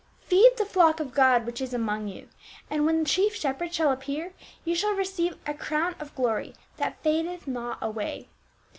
[0.31, 2.27] "Feed the flock of God which is among you,
[2.71, 4.33] and when the chief shepherd shall appear,
[4.65, 8.27] ye shall receive a crown of glory that fadcth not away.